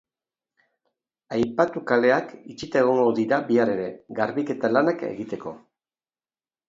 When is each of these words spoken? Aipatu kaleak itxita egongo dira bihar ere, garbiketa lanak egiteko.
Aipatu 1.35 1.83
kaleak 1.91 2.33
itxita 2.53 2.81
egongo 2.85 3.05
dira 3.21 3.39
bihar 3.51 3.73
ere, 3.75 3.87
garbiketa 4.21 4.73
lanak 4.79 5.05
egiteko. 5.13 5.55